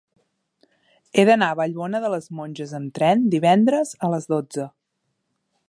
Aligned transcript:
He 1.19 1.25
d'anar 1.29 1.49
a 1.53 1.57
Vallbona 1.59 2.01
de 2.05 2.09
les 2.13 2.29
Monges 2.39 2.73
amb 2.79 2.97
tren 3.01 3.23
divendres 3.35 3.93
a 4.09 4.11
les 4.15 4.27
dotze. 4.35 4.67